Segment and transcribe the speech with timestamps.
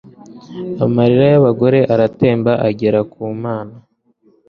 [0.83, 3.75] Amarira y'abagore aratemba agera ku mana